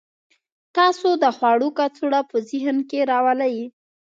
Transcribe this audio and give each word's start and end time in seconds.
تاسو 0.75 1.09
د 1.23 1.25
خوړو 1.37 1.69
کڅوړه 1.77 2.21
په 2.29 2.37
ذهن 2.49 2.77
کې 2.89 2.99
راولئ 3.11 3.57